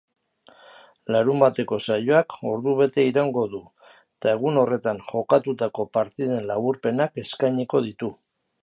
Larunbateko 1.15 1.79
saioak 1.87 2.37
ordubete 2.53 3.05
iraungo 3.09 3.45
du 3.53 3.61
eta 3.91 4.35
egun 4.39 4.59
horretan 4.63 5.03
jokatutako 5.13 5.89
partiden 6.01 6.53
laburpenak 6.55 7.25
eskainiko 7.27 7.89
ditu. 7.91 8.15